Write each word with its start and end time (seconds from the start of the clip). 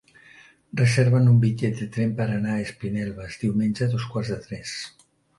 Reserva'm 0.79 1.27
un 1.33 1.35
bitllet 1.43 1.75
de 1.81 1.87
tren 1.97 2.15
per 2.21 2.25
anar 2.35 2.55
a 2.59 2.63
Espinelves 2.69 3.37
diumenge 3.43 3.85
a 3.87 3.91
dos 3.93 4.07
quarts 4.15 4.33
de 4.35 4.39
tres. 4.47 4.73